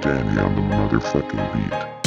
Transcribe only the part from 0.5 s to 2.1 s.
the motherfucking beat.